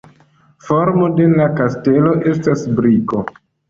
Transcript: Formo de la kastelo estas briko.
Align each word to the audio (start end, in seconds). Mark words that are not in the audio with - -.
Formo 0.69 1.11
de 1.21 1.29
la 1.35 1.47
kastelo 1.61 2.17
estas 2.35 2.69
briko. 2.83 3.27